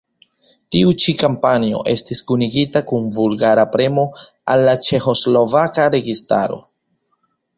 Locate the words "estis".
1.91-2.21